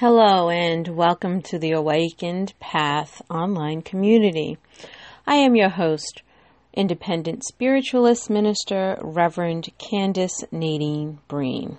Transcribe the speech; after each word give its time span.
Hello 0.00 0.48
and 0.48 0.86
welcome 0.86 1.42
to 1.42 1.58
the 1.58 1.72
Awakened 1.72 2.54
Path 2.60 3.20
online 3.28 3.82
community. 3.82 4.56
I 5.26 5.34
am 5.34 5.56
your 5.56 5.70
host, 5.70 6.22
Independent 6.72 7.42
Spiritualist 7.44 8.30
Minister 8.30 8.96
Reverend 9.02 9.70
Candace 9.76 10.44
Nadine 10.52 11.18
Breen. 11.26 11.78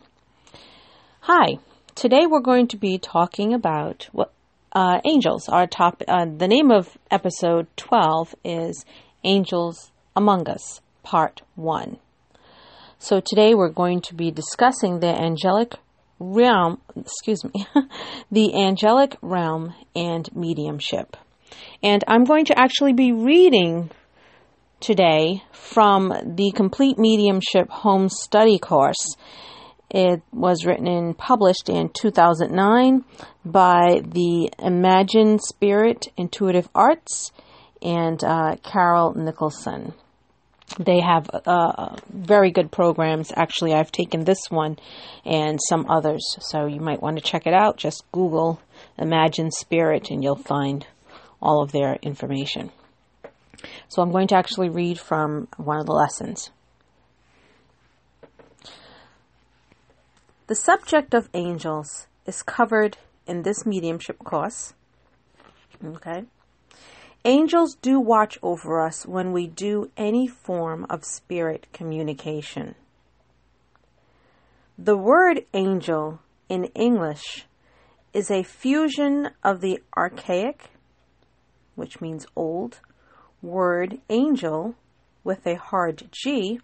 Hi, 1.21 1.59
today 1.95 2.25
we're 2.25 2.41
going 2.41 2.67
to 2.67 2.75
be 2.75 2.97
talking 2.97 3.53
about 3.53 4.09
what 4.11 4.33
uh, 4.73 4.99
angels. 5.05 5.47
Our 5.47 5.65
top, 5.65 6.03
uh, 6.05 6.25
the 6.25 6.49
name 6.49 6.71
of 6.71 6.97
episode 7.09 7.67
12 7.77 8.35
is 8.43 8.83
Angels 9.23 9.93
Among 10.13 10.49
Us, 10.49 10.81
Part 11.03 11.41
1. 11.55 11.95
So 12.97 13.21
today 13.21 13.55
we're 13.55 13.69
going 13.69 14.01
to 14.01 14.13
be 14.13 14.29
discussing 14.29 14.99
the 14.99 15.17
angelic 15.17 15.75
realm, 16.19 16.81
excuse 16.95 17.43
me, 17.43 17.65
the 18.31 18.53
angelic 18.55 19.15
realm 19.21 19.73
and 19.95 20.29
mediumship. 20.35 21.17
And 21.81 22.03
I'm 22.07 22.25
going 22.25 22.45
to 22.45 22.59
actually 22.59 22.93
be 22.93 23.11
reading 23.11 23.89
today 24.79 25.43
from 25.51 26.09
the 26.35 26.51
Complete 26.55 26.97
Mediumship 26.97 27.69
Home 27.69 28.09
Study 28.09 28.59
course. 28.59 29.15
It 29.89 30.21
was 30.31 30.65
written 30.65 30.87
and 30.87 31.17
published 31.17 31.67
in 31.67 31.89
2009 31.89 33.03
by 33.43 34.01
the 34.05 34.51
Imagine 34.59 35.39
Spirit 35.39 36.07
Intuitive 36.15 36.69
Arts 36.75 37.31
and 37.81 38.23
uh, 38.23 38.57
Carol 38.63 39.15
Nicholson. 39.15 39.93
They 40.77 40.99
have 40.99 41.29
uh, 41.33 41.95
very 42.09 42.51
good 42.51 42.71
programs. 42.71 43.31
Actually, 43.35 43.73
I've 43.73 43.91
taken 43.91 44.23
this 44.23 44.49
one 44.49 44.77
and 45.25 45.59
some 45.67 45.85
others, 45.89 46.21
so 46.39 46.67
you 46.67 46.79
might 46.79 47.01
want 47.01 47.17
to 47.17 47.23
check 47.23 47.47
it 47.47 47.53
out. 47.53 47.77
Just 47.77 48.03
Google 48.11 48.61
Imagine 48.97 49.51
Spirit 49.51 50.11
and 50.11 50.23
you'll 50.23 50.35
find 50.35 50.85
all 51.41 51.63
of 51.63 51.71
their 51.71 51.95
information. 52.01 52.71
So 53.87 54.01
I'm 54.01 54.11
going 54.11 54.27
to 54.27 54.35
actually 54.35 54.69
read 54.69 54.99
from 54.99 55.47
one 55.57 55.79
of 55.79 55.85
the 55.85 55.93
lessons. 55.93 56.51
The 60.47 60.55
subject 60.55 61.13
of 61.13 61.29
angels 61.33 62.07
is 62.25 62.41
covered 62.41 62.97
in 63.27 63.43
this 63.43 63.65
mediumship 63.65 64.19
course. 64.19 64.73
Okay. 65.83 66.23
Angels 67.25 67.75
do 67.81 67.99
watch 67.99 68.39
over 68.41 68.79
us 68.79 69.05
when 69.05 69.33
we 69.33 69.45
do 69.47 69.91
any 69.97 70.27
form 70.27 70.85
of 70.89 71.03
spirit 71.03 71.67
communication. 71.73 72.75
The 74.77 74.95
word 74.95 75.45
angel 75.53 76.21
in 76.47 76.65
English 76.75 77.45
is 78.13 78.31
a 78.31 78.43
fusion 78.43 79.31
of 79.43 79.59
the 79.59 79.81
archaic, 79.97 80.71
which 81.75 81.99
means 81.99 82.25
old, 82.35 82.79
word 83.41 83.99
angel 84.09 84.75
with 85.23 85.45
a 85.45 85.55
hard 85.55 86.07
G, 86.11 86.61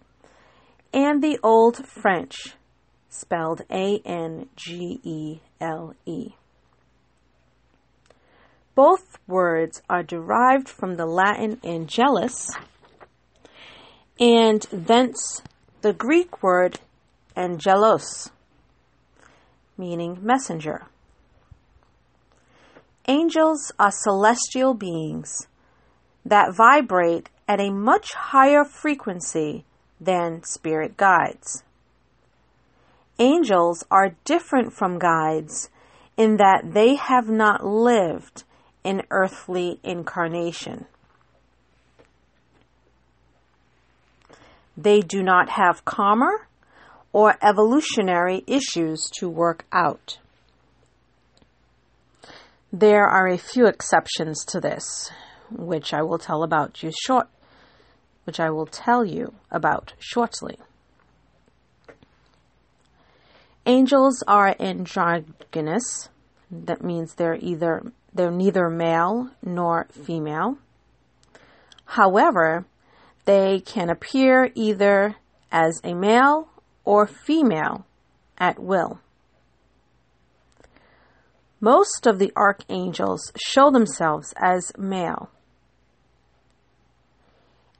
and 0.92 1.22
the 1.22 1.38
Old 1.42 1.86
French, 1.86 2.56
spelled 3.10 3.62
A 3.70 4.00
N 4.06 4.48
G 4.56 5.00
E 5.02 5.40
L 5.60 5.94
E. 6.06 6.30
Both 8.76 9.18
words 9.26 9.80
are 9.88 10.02
derived 10.02 10.68
from 10.68 10.96
the 10.96 11.06
Latin 11.06 11.58
angelus 11.64 12.50
and 14.20 14.60
thence 14.70 15.40
the 15.80 15.94
Greek 15.94 16.42
word 16.42 16.78
angelos, 17.34 18.30
meaning 19.78 20.18
messenger. 20.20 20.88
Angels 23.08 23.72
are 23.78 23.90
celestial 23.90 24.74
beings 24.74 25.48
that 26.26 26.54
vibrate 26.54 27.30
at 27.48 27.60
a 27.60 27.70
much 27.70 28.12
higher 28.12 28.62
frequency 28.62 29.64
than 29.98 30.42
spirit 30.42 30.98
guides. 30.98 31.62
Angels 33.18 33.84
are 33.90 34.16
different 34.26 34.74
from 34.74 34.98
guides 34.98 35.70
in 36.18 36.36
that 36.36 36.74
they 36.74 36.96
have 36.96 37.30
not 37.30 37.64
lived 37.64 38.44
in 38.86 39.02
earthly 39.10 39.80
incarnation. 39.82 40.86
They 44.76 45.00
do 45.00 45.24
not 45.24 45.48
have 45.48 45.84
karma 45.84 46.30
or 47.12 47.34
evolutionary 47.42 48.44
issues 48.46 49.10
to 49.18 49.28
work 49.28 49.64
out. 49.72 50.18
There 52.72 53.08
are 53.08 53.26
a 53.26 53.36
few 53.36 53.66
exceptions 53.66 54.44
to 54.44 54.60
this, 54.60 55.10
which 55.50 55.92
I 55.92 56.02
will 56.02 56.18
tell 56.18 56.44
about 56.44 56.84
you 56.84 56.92
short, 57.06 57.26
which 58.22 58.38
I 58.38 58.50
will 58.50 58.66
tell 58.66 59.04
you 59.04 59.34
about 59.50 59.94
shortly. 59.98 60.58
Angels 63.64 64.22
are 64.28 64.54
androgynous. 64.60 66.08
That 66.52 66.84
means 66.84 67.14
they're 67.14 67.34
either 67.40 67.90
they're 68.16 68.30
neither 68.30 68.68
male 68.68 69.30
nor 69.42 69.86
female. 69.90 70.58
However, 71.84 72.66
they 73.24 73.60
can 73.60 73.90
appear 73.90 74.50
either 74.54 75.16
as 75.52 75.80
a 75.84 75.94
male 75.94 76.48
or 76.84 77.06
female 77.06 77.86
at 78.38 78.58
will. 78.58 79.00
Most 81.60 82.06
of 82.06 82.18
the 82.18 82.32
archangels 82.36 83.32
show 83.36 83.70
themselves 83.70 84.34
as 84.36 84.72
male. 84.76 85.30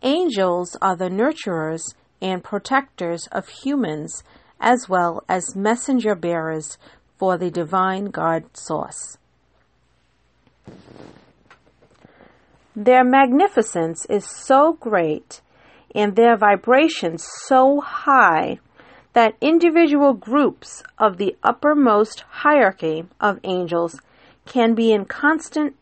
Angels 0.03 0.77
are 0.81 0.97
the 0.97 1.11
nurturers 1.11 1.83
and 2.21 2.43
protectors 2.43 3.29
of 3.33 3.49
humans 3.49 4.23
as 4.61 4.89
well 4.89 5.23
as 5.29 5.55
messenger 5.55 6.15
bearers 6.15 6.79
for 7.19 7.37
the 7.37 7.51
divine 7.51 8.07
God 8.07 8.57
source. 8.57 9.19
Their 12.75 13.04
magnificence 13.04 14.04
is 14.06 14.27
so 14.27 14.75
great 14.75 15.41
and 15.94 16.15
their 16.15 16.37
vibration 16.37 17.16
so 17.19 17.81
high 17.81 18.59
that 19.15 19.34
individual 19.41 20.12
groups 20.12 20.82
of 20.99 21.16
the 21.16 21.34
uppermost 21.43 22.21
hierarchy 22.28 23.06
of 23.19 23.41
angels 23.44 23.99
can 24.44 24.75
be 24.75 24.93
in 24.93 25.06
constant 25.06 25.75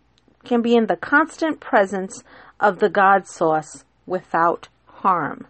can 0.45 0.63
be 0.63 0.77
in 0.77 0.87
the 0.87 0.97
constant 0.97 1.59
presence 1.59 2.23
of 2.61 2.79
the 2.79 2.89
God 2.89 3.27
source 3.27 3.85
without 4.07 4.69
harm. 4.87 5.47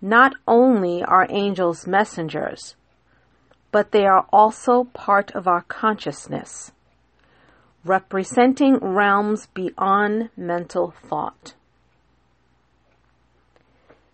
Not 0.00 0.32
only 0.46 1.02
are 1.02 1.26
angels 1.28 1.86
messengers, 1.86 2.76
but 3.70 3.92
they 3.92 4.06
are 4.06 4.26
also 4.32 4.84
part 4.84 5.30
of 5.32 5.46
our 5.46 5.62
consciousness, 5.62 6.72
representing 7.84 8.76
realms 8.76 9.46
beyond 9.54 10.30
mental 10.36 10.94
thought. 11.08 11.54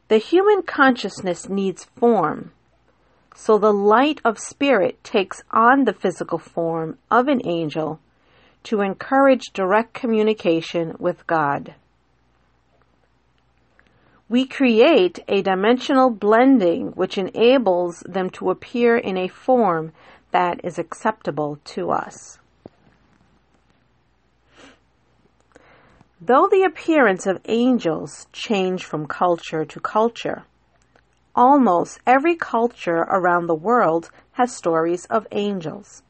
The 0.08 0.18
human 0.18 0.62
consciousness 0.62 1.48
needs 1.48 1.84
form, 1.96 2.52
so 3.34 3.58
the 3.58 3.72
light 3.72 4.20
of 4.24 4.38
spirit 4.38 5.02
takes 5.02 5.42
on 5.50 5.84
the 5.84 5.94
physical 5.94 6.38
form 6.38 6.98
of 7.10 7.28
an 7.28 7.40
angel 7.46 8.00
to 8.64 8.80
encourage 8.80 9.52
direct 9.52 9.94
communication 9.94 10.94
with 10.98 11.26
God 11.26 11.74
we 14.28 14.46
create 14.46 15.18
a 15.28 15.42
dimensional 15.42 16.10
blending 16.10 16.88
which 16.92 17.18
enables 17.18 18.00
them 18.00 18.30
to 18.30 18.50
appear 18.50 18.96
in 18.96 19.16
a 19.16 19.28
form 19.28 19.92
that 20.30 20.60
is 20.64 20.78
acceptable 20.78 21.58
to 21.64 21.90
us. 21.90 22.38
Though 26.20 26.48
the 26.50 26.62
appearance 26.62 27.26
of 27.26 27.40
angels 27.44 28.26
change 28.32 28.84
from 28.84 29.06
culture 29.06 29.64
to 29.66 29.80
culture, 29.80 30.44
almost 31.34 32.00
every 32.06 32.34
culture 32.34 33.02
around 33.10 33.46
the 33.46 33.54
world 33.54 34.10
has 34.32 34.56
stories 34.56 35.04
of 35.06 35.26
angels. 35.32 36.02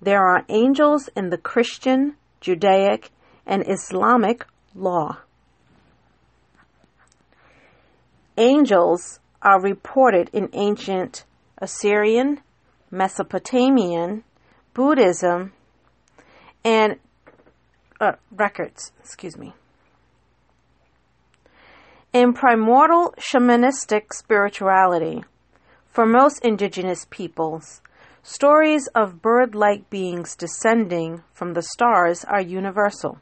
There 0.00 0.26
are 0.26 0.44
angels 0.48 1.10
in 1.14 1.28
the 1.28 1.36
Christian, 1.36 2.16
Judaic, 2.40 3.10
and 3.46 3.62
Islamic 3.68 4.46
law. 4.74 5.18
Angels 8.36 9.20
are 9.42 9.60
reported 9.60 10.30
in 10.32 10.48
ancient 10.52 11.24
Assyrian, 11.58 12.40
Mesopotamian, 12.90 14.24
Buddhism, 14.74 15.52
and 16.64 16.96
uh, 18.00 18.12
records, 18.30 18.92
excuse 19.00 19.36
me. 19.36 19.52
In 22.12 22.32
primordial 22.32 23.14
shamanistic 23.18 24.12
spirituality, 24.12 25.24
For 25.86 26.06
most 26.06 26.42
indigenous 26.44 27.06
peoples, 27.10 27.82
stories 28.22 28.88
of 28.94 29.20
bird 29.20 29.54
like 29.54 29.90
beings 29.90 30.34
descending 30.36 31.22
from 31.34 31.52
the 31.52 31.62
stars 31.62 32.24
are 32.24 32.40
universal. 32.40 33.18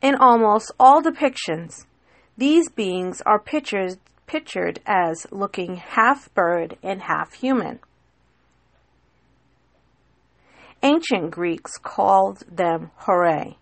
In 0.00 0.14
almost 0.14 0.70
all 0.78 1.02
depictions, 1.02 1.86
these 2.36 2.68
beings 2.68 3.22
are 3.24 3.38
pictured, 3.38 3.98
pictured 4.26 4.80
as 4.86 5.26
looking 5.30 5.76
half 5.76 6.32
bird 6.34 6.76
and 6.82 7.02
half 7.02 7.34
human. 7.34 7.80
Ancient 10.82 11.30
Greeks 11.30 11.78
called 11.82 12.44
them 12.50 12.90
Horae. 13.06 13.56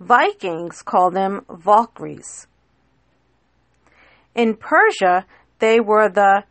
Vikings 0.00 0.82
called 0.82 1.14
them 1.14 1.44
Valkyries. 1.48 2.46
In 4.34 4.56
Persia, 4.56 5.26
they 5.58 5.78
were 5.78 6.08
the 6.08 6.44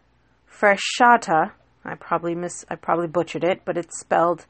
Freshata. 0.49 1.51
I 1.83 1.95
probably 1.95 2.35
miss 2.35 2.63
I 2.69 2.75
probably 2.75 3.07
butchered 3.07 3.43
it, 3.43 3.63
but 3.65 3.77
it's 3.77 3.99
spelled 3.99 4.45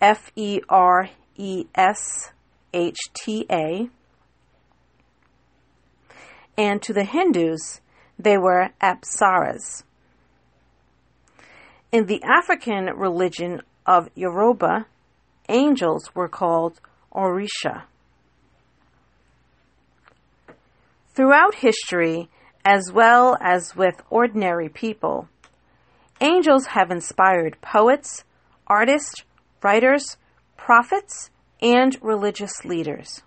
F 0.00 0.30
E 0.36 0.60
R 0.68 1.08
E 1.36 1.64
S 1.74 2.30
H 2.74 2.98
T 3.14 3.46
A. 3.50 3.88
And 6.58 6.80
to 6.82 6.92
the 6.92 7.04
Hindus, 7.04 7.80
they 8.18 8.38
were 8.38 8.70
Apsaras. 8.80 9.82
In 11.92 12.06
the 12.06 12.22
African 12.22 12.86
religion 12.96 13.62
of 13.84 14.08
Yoruba, 14.14 14.86
angels 15.48 16.14
were 16.14 16.28
called 16.28 16.80
Orisha. 17.14 17.84
Throughout 21.14 21.56
history, 21.56 22.28
as 22.64 22.90
well 22.92 23.38
as 23.40 23.76
with 23.76 24.02
ordinary 24.10 24.68
people, 24.68 25.28
angels 26.20 26.66
have 26.66 26.90
inspired 26.90 27.56
poets, 27.62 28.24
artists, 28.66 29.24
writers, 29.62 30.16
prophets, 30.56 31.30
and 31.62 31.96
religious 32.02 32.64
leaders. 32.64 33.22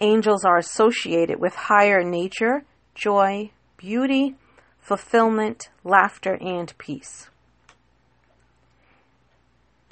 Angels 0.00 0.44
are 0.44 0.58
associated 0.58 1.40
with 1.40 1.54
higher 1.54 2.02
nature, 2.02 2.64
joy, 2.94 3.50
beauty, 3.76 4.36
fulfillment, 4.80 5.70
laughter, 5.84 6.38
and 6.40 6.76
peace. 6.78 7.28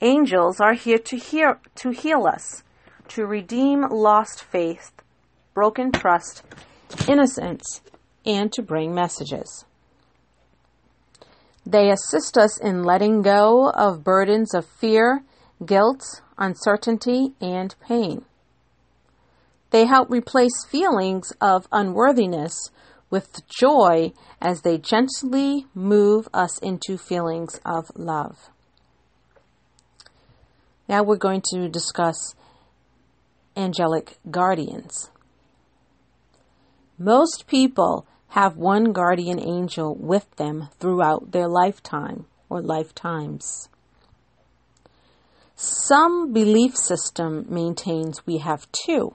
Angels 0.01 0.61
are 0.61 0.75
here 0.75 0.99
to, 0.99 1.17
hear, 1.17 1.61
to 1.77 1.91
heal 1.91 2.27
us, 2.27 2.63
to 3.09 3.27
redeem 3.27 3.83
lost 3.91 4.43
faith, 4.43 4.93
broken 5.55 5.93
trust, 5.93 6.43
innocence, 7.07 7.83
and 8.25 8.53
to 8.53 8.63
bring 8.63 8.95
messages. 8.95 9.65
They 11.67 11.91
assist 11.91 12.39
us 12.39 12.59
in 12.59 12.83
letting 12.85 13.23
go 13.23 13.71
of 13.71 14.03
burdens 14.03 14.55
of 14.55 14.65
fear, 14.65 15.23
guilt, 15.65 16.23
uncertainty, 16.39 17.35
and 17.41 17.75
pain. 17.87 18.25
They 19.71 19.87
help 19.87 20.11
replace 20.11 20.65
feelings 20.69 21.33
of 21.41 21.69
unworthiness 21.71 22.71
with 23.09 23.43
joy 23.49 24.13
as 24.41 24.63
they 24.63 24.79
gently 24.79 25.67
move 25.75 26.29
us 26.33 26.59
into 26.59 26.97
feelings 26.97 27.61
of 27.65 27.91
love. 27.95 28.51
Now 30.89 31.03
we're 31.03 31.17
going 31.17 31.43
to 31.53 31.69
discuss 31.69 32.35
angelic 33.57 34.19
guardians. 34.31 35.11
Most 36.99 37.47
people 37.47 38.07
have 38.29 38.57
one 38.57 38.93
guardian 38.93 39.41
angel 39.41 39.95
with 39.95 40.31
them 40.37 40.69
throughout 40.79 41.33
their 41.33 41.49
lifetime 41.49 42.27
or 42.49 42.61
lifetimes. 42.61 43.69
Some 45.57 46.33
belief 46.33 46.77
system 46.77 47.47
maintains 47.49 48.27
we 48.27 48.39
have 48.39 48.67
two. 48.73 49.15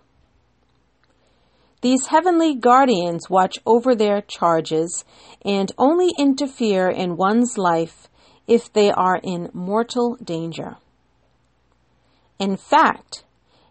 These 1.81 2.07
heavenly 2.07 2.55
guardians 2.55 3.29
watch 3.29 3.57
over 3.65 3.95
their 3.95 4.21
charges 4.21 5.05
and 5.43 5.71
only 5.77 6.11
interfere 6.17 6.89
in 6.89 7.17
one's 7.17 7.57
life 7.57 8.07
if 8.47 8.71
they 8.71 8.91
are 8.91 9.19
in 9.21 9.49
mortal 9.53 10.17
danger. 10.23 10.77
In 12.39 12.57
fact, 12.57 13.23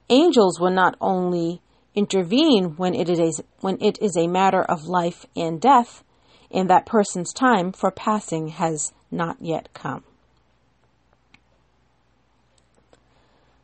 angels 0.08 0.60
will 0.60 0.70
not 0.70 0.96
only 1.00 1.60
intervene 1.94 2.74
when 2.76 2.94
it 2.94 3.08
is 3.08 3.42
when 3.60 3.78
it 3.80 3.98
is 4.00 4.16
a 4.16 4.26
matter 4.26 4.62
of 4.62 4.84
life 4.84 5.26
and 5.36 5.60
death, 5.60 6.02
and 6.50 6.68
that 6.70 6.86
person's 6.86 7.32
time 7.32 7.72
for 7.72 7.90
passing 7.90 8.48
has 8.48 8.92
not 9.10 9.36
yet 9.40 9.68
come. 9.74 10.04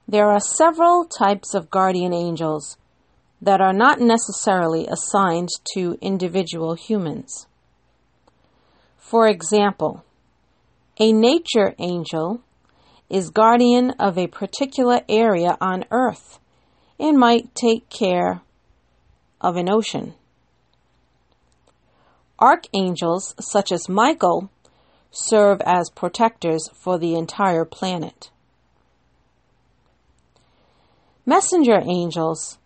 There 0.07 0.29
are 0.29 0.41
several 0.41 1.05
types 1.05 1.55
of 1.55 1.71
guardian 1.71 2.13
angels 2.13 2.77
that 3.43 3.61
are 3.61 3.73
not 3.73 4.01
necessarily 4.01 4.87
assigned 4.87 5.49
to 5.75 5.97
individual 6.01 6.75
humans. 6.75 7.47
For 8.97 9.27
example, 9.27 10.05
a 10.99 11.13
nature 11.13 11.75
angel 11.79 12.43
is 13.09 13.31
guardian 13.31 13.91
of 13.99 14.17
a 14.17 14.29
particular 14.29 15.01
area 15.09 15.57
on 15.61 15.85
earth 15.91 16.39
and 16.99 17.19
might 17.19 17.55
take 17.55 17.89
care 17.89 18.43
of 19.41 19.57
an 19.57 19.69
ocean. 19.69 20.15
Archangels, 22.39 23.35
such 23.41 23.73
as 23.73 23.89
Michael, 23.89 24.51
serve 25.11 25.61
as 25.67 25.91
protectors 25.91 26.69
for 26.75 26.99
the 26.99 27.15
entire 27.15 27.65
planet. 27.65 28.31
Messenger 31.27 31.81
angels 31.85 32.59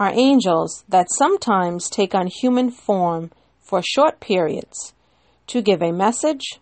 are 0.00 0.12
angels 0.14 0.82
that 0.88 1.12
sometimes 1.18 1.90
take 1.90 2.14
on 2.14 2.26
human 2.26 2.70
form 2.70 3.30
for 3.60 3.82
short 3.82 4.18
periods 4.18 4.94
to 5.46 5.60
give 5.60 5.82
a 5.82 5.92
message, 5.92 6.58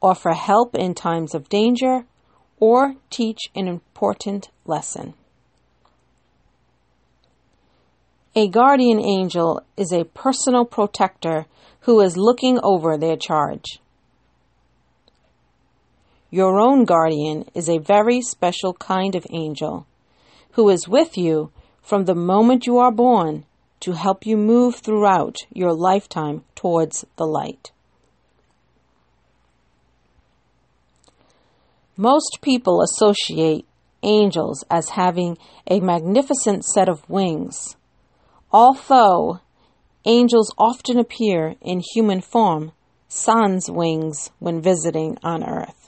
offer 0.00 0.32
help 0.32 0.74
in 0.74 0.94
times 0.94 1.34
of 1.34 1.50
danger, 1.50 2.06
or 2.58 2.94
teach 3.10 3.40
an 3.54 3.68
important 3.68 4.48
lesson. 4.64 5.12
A 8.34 8.48
guardian 8.48 9.00
angel 9.00 9.62
is 9.76 9.92
a 9.92 10.04
personal 10.04 10.64
protector 10.64 11.44
who 11.80 12.00
is 12.00 12.16
looking 12.16 12.58
over 12.62 12.96
their 12.96 13.16
charge. 13.16 13.80
Your 16.30 16.58
own 16.58 16.86
guardian 16.86 17.44
is 17.54 17.68
a 17.68 17.78
very 17.78 18.22
special 18.22 18.72
kind 18.72 19.14
of 19.14 19.26
angel 19.30 19.86
who 20.52 20.70
is 20.70 20.88
with 20.88 21.18
you 21.18 21.52
from 21.86 22.04
the 22.04 22.16
moment 22.16 22.66
you 22.66 22.78
are 22.78 22.90
born 22.90 23.44
to 23.78 23.92
help 23.92 24.26
you 24.26 24.36
move 24.36 24.74
throughout 24.74 25.36
your 25.52 25.72
lifetime 25.72 26.42
towards 26.56 27.06
the 27.14 27.24
light. 27.24 27.70
Most 31.96 32.40
people 32.42 32.82
associate 32.82 33.64
angels 34.02 34.64
as 34.68 34.90
having 34.90 35.38
a 35.70 35.78
magnificent 35.78 36.64
set 36.64 36.88
of 36.88 37.08
wings. 37.08 37.76
Although 38.50 39.38
angels 40.04 40.52
often 40.58 40.98
appear 40.98 41.54
in 41.60 41.82
human 41.94 42.20
form, 42.20 42.72
sans 43.06 43.70
wings 43.70 44.30
when 44.40 44.60
visiting 44.60 45.18
on 45.22 45.44
earth. 45.44 45.85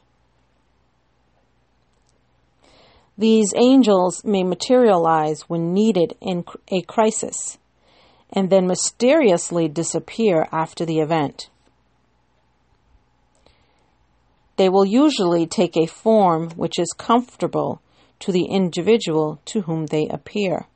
These 3.19 3.53
angels 3.57 4.25
may 4.25 4.45
materialize 4.45 5.43
when 5.49 5.75
needed 5.75 6.15
in 6.21 6.45
a 6.69 6.83
crisis 6.83 7.59
and 8.31 8.49
then 8.49 8.69
mysteriously 8.69 9.67
disappear 9.67 10.47
after 10.53 10.85
the 10.85 11.01
event. 11.01 11.51
They 14.57 14.69
will 14.69 14.85
usually 14.85 15.49
take 15.49 15.77
a 15.77 15.87
form 15.87 16.51
which 16.51 16.79
is 16.79 16.95
comfortable 16.97 17.83
to 18.21 18.31
the 18.31 18.45
individual 18.45 19.41
to 19.47 19.63
whom 19.63 19.87
they 19.87 20.07
appear. 20.09 20.67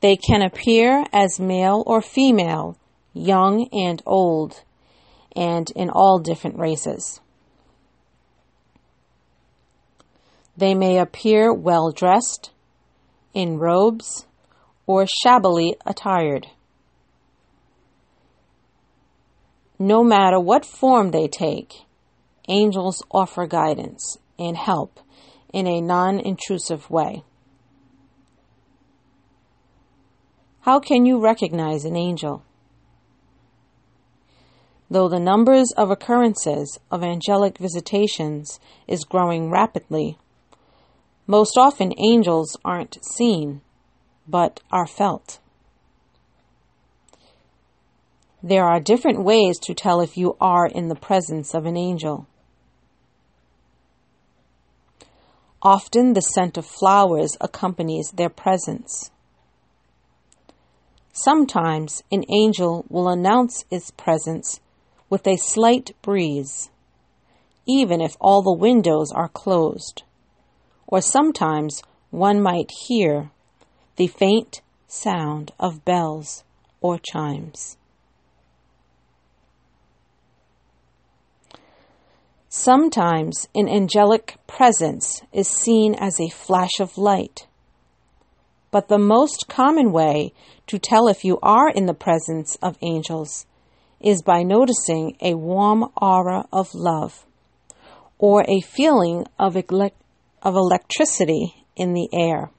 They 0.00 0.16
can 0.16 0.42
appear 0.42 1.06
as 1.12 1.40
male 1.40 1.82
or 1.86 2.02
female, 2.02 2.76
young 3.14 3.68
and 3.72 4.02
old, 4.04 4.62
and 5.34 5.70
in 5.74 5.88
all 5.88 6.18
different 6.18 6.58
races. 6.58 7.20
They 10.60 10.74
may 10.74 10.98
appear 10.98 11.54
well 11.54 11.90
dressed, 11.90 12.50
in 13.32 13.56
robes, 13.56 14.26
or 14.86 15.06
shabbily 15.06 15.74
attired. 15.86 16.48
No 19.78 20.04
matter 20.04 20.38
what 20.38 20.66
form 20.66 21.12
they 21.12 21.28
take, 21.28 21.86
angels 22.46 23.02
offer 23.10 23.46
guidance 23.46 24.18
and 24.38 24.54
help 24.54 25.00
in 25.50 25.66
a 25.66 25.80
non 25.80 26.20
intrusive 26.20 26.90
way. 26.90 27.24
How 30.60 30.78
can 30.78 31.06
you 31.06 31.22
recognize 31.22 31.86
an 31.86 31.96
angel? 31.96 32.44
Though 34.90 35.08
the 35.08 35.20
numbers 35.20 35.72
of 35.78 35.90
occurrences 35.90 36.78
of 36.90 37.02
angelic 37.02 37.56
visitations 37.56 38.60
is 38.86 39.04
growing 39.04 39.50
rapidly, 39.50 40.18
most 41.30 41.56
often 41.56 41.94
angels 41.96 42.56
aren't 42.64 42.98
seen, 43.04 43.60
but 44.26 44.58
are 44.72 44.86
felt. 44.86 45.38
There 48.42 48.64
are 48.64 48.80
different 48.80 49.22
ways 49.22 49.56
to 49.60 49.72
tell 49.72 50.00
if 50.00 50.16
you 50.16 50.36
are 50.40 50.66
in 50.66 50.88
the 50.88 50.96
presence 50.96 51.54
of 51.54 51.66
an 51.66 51.76
angel. 51.76 52.26
Often 55.62 56.14
the 56.14 56.20
scent 56.20 56.58
of 56.58 56.66
flowers 56.66 57.36
accompanies 57.40 58.10
their 58.10 58.30
presence. 58.30 59.12
Sometimes 61.12 62.02
an 62.10 62.24
angel 62.28 62.84
will 62.88 63.08
announce 63.08 63.64
its 63.70 63.92
presence 63.92 64.58
with 65.08 65.24
a 65.28 65.36
slight 65.36 65.92
breeze, 66.02 66.70
even 67.68 68.00
if 68.00 68.16
all 68.20 68.42
the 68.42 68.52
windows 68.52 69.12
are 69.12 69.28
closed. 69.28 70.02
Or 70.86 71.00
sometimes 71.00 71.82
one 72.10 72.40
might 72.40 72.70
hear 72.86 73.30
the 73.96 74.06
faint 74.06 74.62
sound 74.86 75.52
of 75.58 75.84
bells 75.84 76.42
or 76.80 76.98
chimes. 76.98 77.76
Sometimes 82.48 83.46
an 83.54 83.68
angelic 83.68 84.36
presence 84.48 85.22
is 85.32 85.46
seen 85.48 85.94
as 85.94 86.18
a 86.18 86.28
flash 86.30 86.80
of 86.80 86.98
light. 86.98 87.46
But 88.72 88.88
the 88.88 88.98
most 88.98 89.46
common 89.48 89.92
way 89.92 90.32
to 90.66 90.78
tell 90.78 91.06
if 91.06 91.24
you 91.24 91.38
are 91.42 91.68
in 91.70 91.86
the 91.86 91.94
presence 91.94 92.56
of 92.60 92.76
angels 92.82 93.46
is 94.00 94.22
by 94.22 94.42
noticing 94.42 95.16
a 95.20 95.34
warm 95.34 95.84
aura 96.00 96.46
of 96.52 96.74
love 96.74 97.24
or 98.18 98.44
a 98.48 98.60
feeling 98.60 99.26
of, 99.38 99.56
of 100.42 100.54
electricity 100.54 101.66
in 101.76 101.92
the 101.94 102.08
air. 102.12 102.50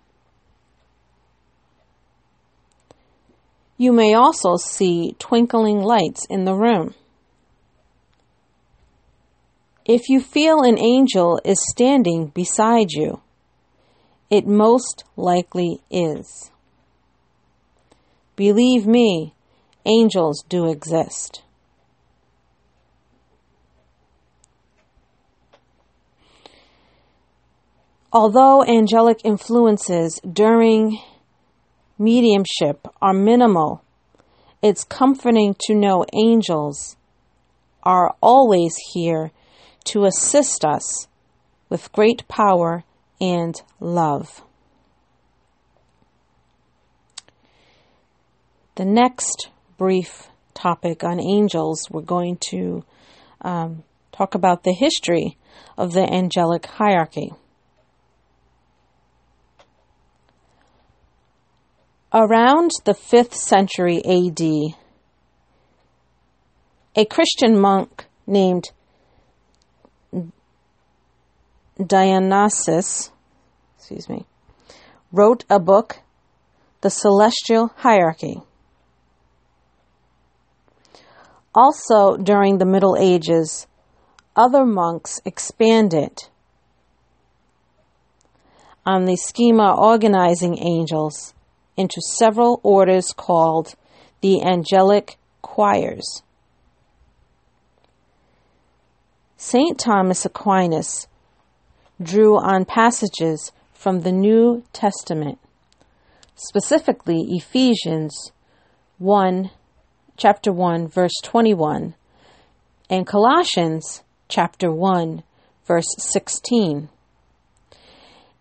You 3.78 3.92
may 3.92 4.14
also 4.14 4.58
see 4.58 5.16
twinkling 5.18 5.82
lights 5.82 6.26
in 6.30 6.46
the 6.46 6.54
room. 6.54 6.94
If 9.86 10.10
you 10.10 10.22
feel 10.22 10.62
an 10.62 10.78
angel 10.78 11.42
is 11.44 11.60
standing 11.72 12.28
beside 12.28 12.92
you, 12.92 13.22
it 14.30 14.46
most 14.46 15.04
likely 15.18 15.82
is. 15.90 16.52
Believe 18.36 18.86
me, 18.86 19.34
angels 19.86 20.44
do 20.48 20.70
exist. 20.70 21.42
Although 28.14 28.66
angelic 28.66 29.22
influences 29.24 30.20
during 30.30 31.00
mediumship 31.98 32.86
are 33.02 33.14
minimal, 33.14 33.84
it's 34.62 34.84
comforting 34.84 35.56
to 35.62 35.74
know 35.74 36.06
angels 36.14 36.98
are 37.84 38.14
always 38.22 38.76
here 38.92 39.32
to 39.86 40.04
assist 40.04 40.66
us 40.66 41.08
with 41.70 41.92
great 41.94 42.28
power 42.28 42.84
and 43.22 43.62
love. 43.80 44.44
The 48.76 48.86
next 48.86 49.50
brief 49.78 50.28
topic 50.54 51.04
on 51.04 51.20
angels, 51.22 51.88
we're 51.90 52.02
going 52.02 52.38
to 52.50 52.84
um, 53.42 53.84
talk 54.12 54.36
about 54.36 54.64
the 54.64 54.74
history 54.74 55.38
of 55.78 55.94
the 55.94 56.12
angelic 56.12 56.66
hierarchy. 56.66 57.32
Around 62.14 62.72
the 62.84 62.92
5th 62.92 63.34
century 63.34 64.02
AD, 64.04 64.42
a 66.94 67.06
Christian 67.06 67.58
monk 67.58 68.06
named 68.28 68.72
Dionysius, 71.88 73.12
excuse 73.78 74.10
me, 74.10 74.26
wrote 75.14 75.46
a 75.50 75.58
book, 75.58 76.00
The 76.82 76.90
Celestial 76.90 77.72
Hierarchy. 77.78 78.42
Also, 81.56 82.18
during 82.18 82.58
the 82.58 82.66
Middle 82.66 82.98
Ages, 83.00 83.68
other 84.36 84.66
monks 84.66 85.22
expanded 85.24 86.28
on 88.86 89.06
the 89.06 89.16
schema 89.16 89.74
organizing 89.78 90.58
angels 90.58 91.34
into 91.78 92.02
several 92.18 92.60
orders 92.64 93.14
called 93.16 93.76
the 94.22 94.42
angelic 94.44 95.18
choirs. 95.42 96.22
St. 99.38 99.80
Thomas 99.80 100.26
Aquinas 100.26 101.08
drew 102.02 102.38
on 102.38 102.66
passages 102.66 103.52
from 103.74 104.02
the 104.02 104.12
New 104.12 104.64
Testament, 104.74 105.40
specifically 106.36 107.22
Ephesians 107.30 108.32
1, 109.00 109.50
chapter 110.18 110.52
1, 110.52 110.88
verse 110.88 111.16
21, 111.24 111.96
and 112.90 113.08
Colossians 113.08 114.04
chapter 114.28 114.72
1, 114.72 115.24
verse 115.66 115.88
16, 115.98 116.90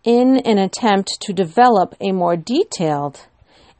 in 0.03 0.37
an 0.45 0.57
attempt 0.57 1.19
to 1.21 1.33
develop 1.33 1.95
a 1.99 2.11
more 2.11 2.35
detailed 2.35 3.27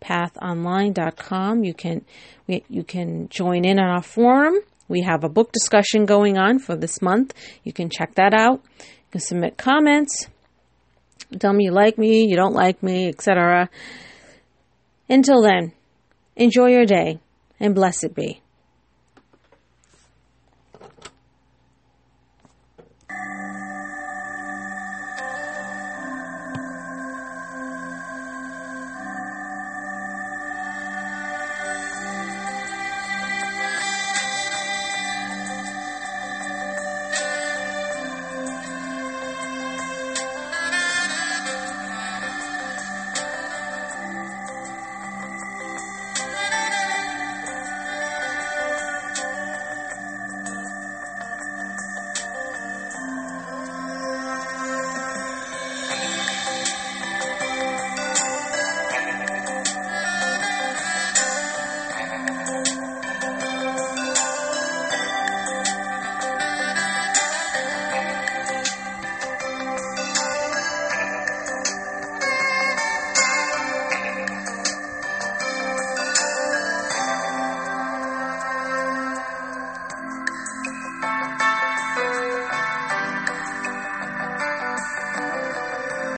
www.awakenedpathonline.com. 0.00 1.64
You 1.64 1.74
can 1.74 2.04
you 2.46 2.82
can 2.84 3.28
join 3.28 3.64
in 3.64 3.78
on 3.78 3.88
our 3.88 4.02
forum. 4.02 4.54
We 4.88 5.02
have 5.02 5.22
a 5.22 5.28
book 5.28 5.52
discussion 5.52 6.04
going 6.04 6.36
on 6.36 6.58
for 6.58 6.74
this 6.76 7.00
month. 7.00 7.32
You 7.62 7.72
can 7.72 7.90
check 7.90 8.16
that 8.16 8.34
out. 8.34 8.60
You 8.78 9.12
can 9.12 9.20
submit 9.20 9.56
comments. 9.56 10.26
Tell 11.38 11.52
me 11.52 11.66
you 11.66 11.70
like 11.70 11.96
me, 11.96 12.24
you 12.24 12.34
don't 12.34 12.54
like 12.54 12.82
me, 12.82 13.08
etc. 13.08 13.70
Until 15.08 15.42
then, 15.42 15.72
enjoy 16.34 16.70
your 16.70 16.86
day 16.86 17.20
and 17.60 17.74
blessed 17.74 18.14
be. 18.14 18.40